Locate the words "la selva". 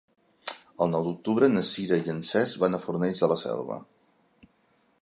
3.35-3.79